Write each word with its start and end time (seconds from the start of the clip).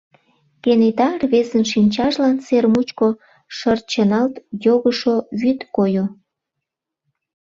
Кенета 0.63 1.09
рвезын 1.21 1.63
шинчажлан 1.71 2.37
сер 2.45 2.65
мучко 2.73 3.09
шырчыналт 3.57 4.33
йогышо 4.65 5.15
вӱд 5.39 5.59
койо. 5.75 6.05